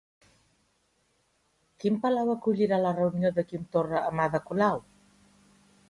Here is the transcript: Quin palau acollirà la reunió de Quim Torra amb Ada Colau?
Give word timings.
Quin 1.83 2.01
palau 2.05 2.33
acollirà 2.35 2.81
la 2.87 2.97
reunió 3.01 3.35
de 3.39 3.47
Quim 3.53 3.71
Torra 3.77 4.05
amb 4.09 4.25
Ada 4.29 4.45
Colau? 4.51 4.87